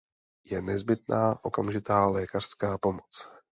[0.45, 3.29] Je nezbytná okamžitá lékařská pomoc.